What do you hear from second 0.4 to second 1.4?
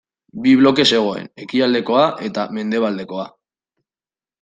Bi bloke zegoen